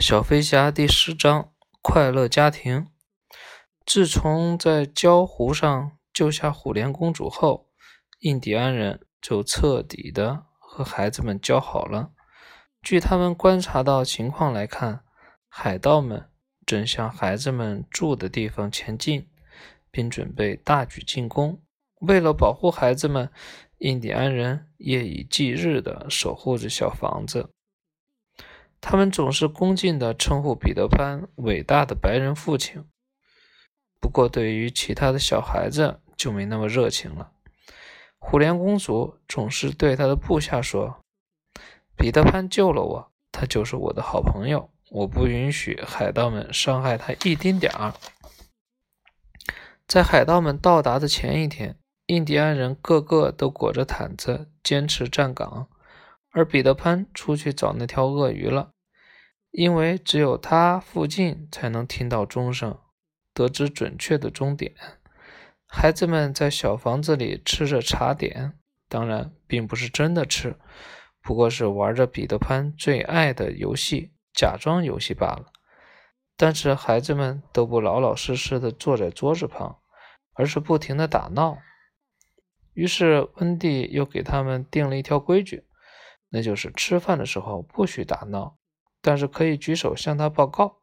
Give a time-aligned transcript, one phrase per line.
[0.00, 1.52] 小飞侠第十章：
[1.82, 2.86] 快乐家庭。
[3.84, 7.68] 自从在礁湖上救下虎莲公主后，
[8.20, 12.12] 印第安人就彻底的和孩子们交好了。
[12.80, 15.04] 据他们观察到情况来看，
[15.46, 16.30] 海盗们
[16.64, 19.28] 正向孩子们住的地方前进，
[19.90, 21.60] 并准备大举进攻。
[22.00, 23.30] 为了保护孩子们，
[23.80, 27.50] 印第安人夜以继日的守护着小房子。
[28.80, 32.84] 他们总是恭敬地称呼彼得潘“伟大的白人父亲”，
[34.00, 37.32] 不过对于其他的小孩子就没那么热情了。
[38.18, 41.00] 虎莲公主总是对她的部下说
[41.96, 47.94] ：“彼得潘救了我，他就是我的好朋友，我不允许海盗们伤害他一丁点儿。”
[49.86, 55.68] 在海盗们到达的前一天，印第安人个个都裹着毯子，坚持站岗。
[56.32, 58.72] 而彼得潘出去找那条鳄鱼了，
[59.50, 62.78] 因为只有他附近才能听到钟声，
[63.34, 64.74] 得知准确的终点。
[65.66, 70.56] 孩子们在小房子里吃着茶点，当然并不是真的吃，
[71.22, 75.46] 不过是玩着彼得潘最爱的游戏——假装游戏罢了。
[76.36, 79.78] 但是孩子们都不老老实实的坐在桌子旁，
[80.34, 81.58] 而是不停的打闹。
[82.72, 85.64] 于是温蒂又给他们定了一条规矩。
[86.30, 88.56] 那就是吃饭的时候不许打闹，
[89.02, 90.78] 但是可以举手向他报告。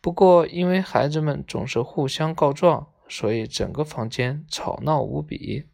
[0.00, 5.68] 不过，因为孩子们总是互相告状，所以整个房间吵闹无比。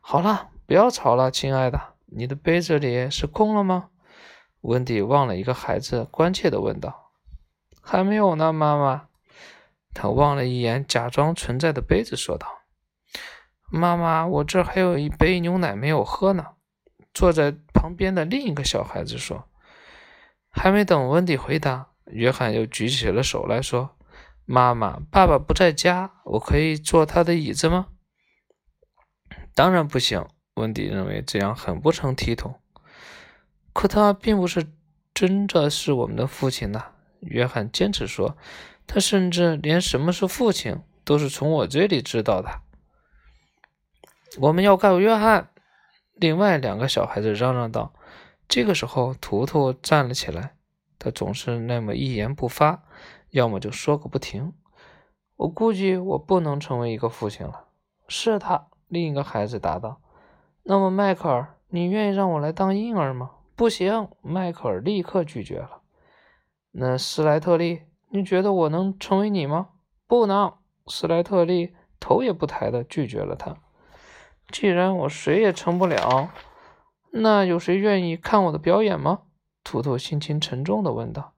[0.00, 3.90] 好了，不要吵了，亲爱的，你的杯子里是空了吗？
[4.62, 7.12] 温迪望了一个孩子，关切地问道。
[7.80, 9.08] “还没有呢，妈妈。”
[9.94, 12.46] 他望了一眼假装存在的杯子，说道
[13.70, 16.48] ：“妈妈，我这还有一杯牛奶没有喝呢。”
[17.16, 19.48] 坐在旁边的另一个小孩子说
[20.52, 23.96] ：“还没等温迪回答，约翰又举起了手来说
[24.44, 27.86] ：‘妈妈，爸爸不在家，我可以坐他的椅子吗？’
[29.56, 30.26] 当然不行。
[30.56, 32.60] 温迪认为这样很不成体统。
[33.72, 34.70] 可他并不是
[35.14, 38.36] 真的是我们的父亲呐。”约翰坚持说
[38.86, 42.60] ：“他甚至连什么是父亲都是从我这里知道的。”
[44.36, 45.48] 我们要告约翰。
[46.18, 47.92] 另外两个小孩子嚷嚷道
[48.48, 50.56] ：“这个时候，图图站了起来。
[50.98, 52.82] 他总是那么一言不发，
[53.30, 54.54] 要么就说个不停。
[55.36, 57.66] 我估计我不能成为一个父亲了。”
[58.08, 60.00] 是他，另一个孩子答道。
[60.64, 65.82] “那么，迈克尔，你愿意让我来当婴儿吗？”“不行！”迈克尔立刻拒绝了。
[66.72, 69.68] “那斯莱特利，你觉得我能成为你吗
[70.08, 70.54] ？”“不能！”
[70.88, 73.56] 斯莱特利头也不抬地拒绝了他。
[74.52, 76.30] 既然我谁也成不了，
[77.10, 79.20] 那有谁愿意看我的表演吗？
[79.64, 81.32] 图图心情沉重地问道。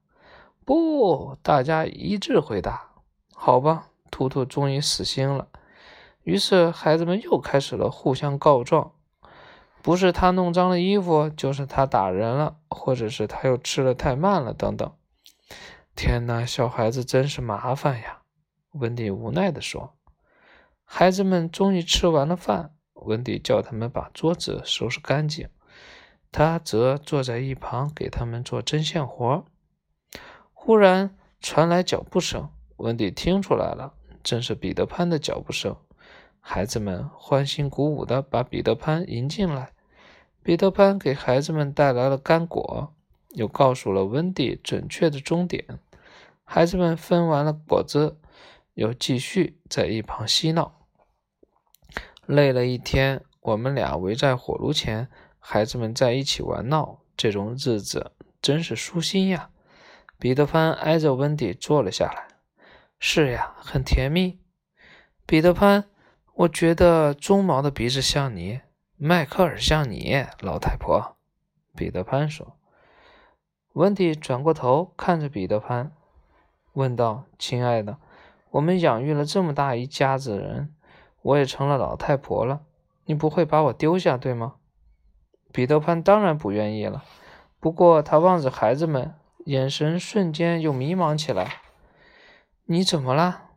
[0.64, 2.91] 不，大家一致回答。
[3.32, 5.48] 好吧，图图终于死心了。
[6.22, 8.92] 于是孩子们又开始了互相告状：
[9.80, 14.92] 不是他弄脏了衣服，就是他打人了，或者是他又吃的太慢了，等等。
[15.96, 18.19] 天哪，小孩子真是麻烦呀！
[18.72, 19.94] 温迪无奈地说。
[20.84, 22.75] 孩子们终于吃完了饭。
[23.03, 25.48] 温迪叫他们把桌子收拾干净，
[26.31, 29.44] 他则坐在一旁给他们做针线活。
[30.53, 35.76] 忽然传来脚步声，温迪听出来了，正是彼得潘的脚步声。
[36.41, 39.72] 孩子们欢欣鼓舞地把彼得潘迎进来。
[40.42, 42.94] 彼得潘给孩子们带来了干果，
[43.34, 45.78] 又告诉了温迪准确的终点。
[46.44, 48.19] 孩子们分完了果子，
[48.72, 50.77] 又继续在一旁嬉闹。
[52.28, 55.08] 累了一天，我们俩围在火炉前，
[55.38, 58.12] 孩子们在一起玩闹，这种日子
[58.42, 59.48] 真是舒心呀。
[60.18, 62.28] 彼得潘挨着温迪坐了下来。
[62.98, 64.38] 是呀，很甜蜜。
[65.24, 65.86] 彼得潘，
[66.34, 68.60] 我觉得棕毛的鼻子像你，
[68.98, 71.16] 迈克尔像你，老太婆。
[71.74, 72.58] 彼得潘说。
[73.72, 75.92] 温迪转过头看着彼得潘，
[76.74, 77.96] 问道：“亲爱的，
[78.50, 80.74] 我们养育了这么大一家子人。”
[81.23, 82.61] 我也成了老太婆了，
[83.05, 84.55] 你不会把我丢下，对吗？
[85.53, 87.05] 彼得潘当然不愿意了，
[87.59, 89.15] 不过他望着孩子们，
[89.47, 91.62] 眼神瞬间又迷茫起来。
[92.67, 93.50] 你怎么了？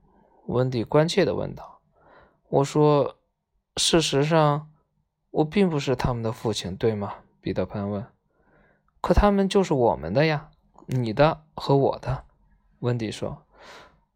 [0.47, 1.81] 温迪关切地问道。
[2.49, 3.17] 我说，
[3.77, 4.69] 事实上，
[5.29, 7.15] 我并不是他们的父亲，对吗？
[7.41, 8.05] 彼得潘问。
[9.01, 10.49] 可他们就是我们的呀，
[10.87, 12.25] 你的和我的。
[12.79, 13.43] 温迪说。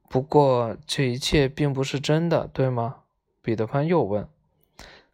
[0.08, 3.04] 不过这一切并不是真的，对吗？
[3.46, 4.28] 彼得潘又问，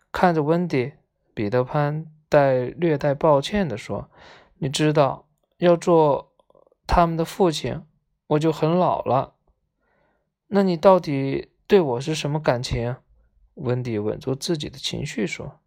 [0.10, 0.94] 看着温迪，
[1.34, 4.10] 彼得潘带略带抱歉地说
[4.60, 6.32] ：“你知道，要做
[6.88, 7.84] 他们的父亲，
[8.28, 9.34] 我就很老了。
[10.48, 12.96] 那你到底对我是什么感情？
[13.56, 15.60] 温迪稳住自己的情绪说：“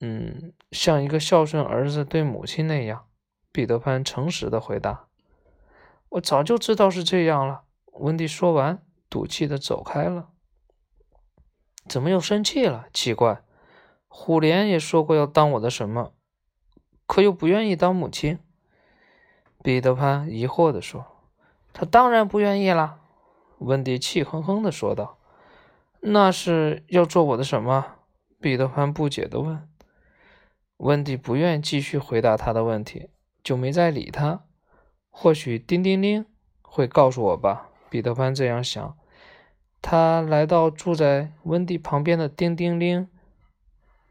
[0.00, 3.04] 嗯，像一个孝顺儿子对母亲那样。”
[3.52, 5.08] 彼得潘诚实的回答
[6.08, 7.64] ：“我早就知道是这样了。”
[8.00, 10.30] 温迪说完，赌气的走开了。
[11.88, 12.86] 怎么又生气了？
[12.92, 13.42] 奇怪，
[14.08, 16.12] 虎莲也说过要当我的什么，
[17.06, 18.38] 可又不愿意当母亲。
[19.62, 21.06] 彼得潘疑惑的说
[21.72, 23.00] ：“他当然不愿意啦。”
[23.58, 25.18] 温迪气哼哼的说道
[26.00, 27.96] ：“那是要做我的什么？”
[28.40, 29.68] 彼得潘不解的问。
[30.78, 33.10] 温迪不愿继续回答他的问题。
[33.42, 34.44] 就没再理他。
[35.08, 36.26] 或许叮叮铃
[36.60, 38.98] 会告诉我吧，彼得潘这样想。
[39.82, 43.08] 他来到住在温蒂旁边的叮叮铃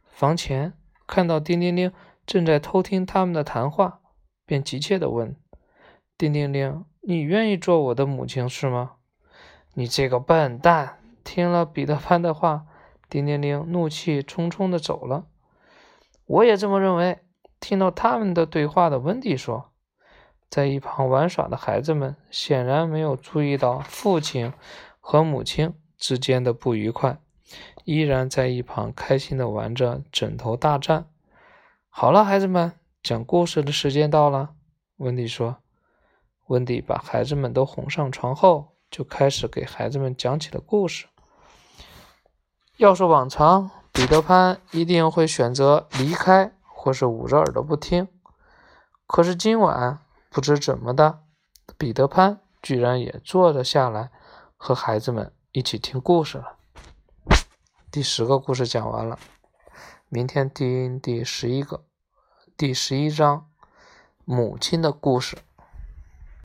[0.05, 0.73] 房前，
[1.07, 1.91] 看到叮叮铃
[2.25, 4.01] 正在偷听他们的谈话，
[4.45, 5.35] 便急切地问
[6.17, 8.93] ：“叮叮铃，你愿意做我的母亲是吗
[9.75, 12.65] ？”“你这个笨蛋！”听了彼得潘的话，
[13.09, 15.25] 叮叮铃怒气冲冲地走了。
[16.25, 17.19] 我也这么认为。
[17.61, 19.71] 听到他们的对话的温蒂说
[20.49, 24.53] ：“在一旁玩耍的孩子们显然没有注意到父亲
[25.09, 27.19] 和母亲之间的不愉快，
[27.83, 31.07] 依然在一旁开心的玩着枕头大战。”
[31.89, 34.51] 好了，孩子们，讲故事的时间到了。
[34.97, 35.55] 温蒂说
[36.45, 41.07] ：“温蒂把孩子们都哄上床后，就开始给孩子们讲起了故事。
[42.77, 48.07] 要是往常，彼得潘一定会选择离开。”或是捂着耳朵不听，
[49.07, 51.23] 可是今晚不知怎么的，
[51.79, 54.11] 彼得潘居然也坐了下来，
[54.61, 56.57] 和孩子们一起听故事了。
[57.89, 59.17] 第十个故事讲完了，
[60.09, 61.85] 明天听第十一个，
[62.57, 63.49] 第十一章
[64.25, 65.37] 母亲的故事。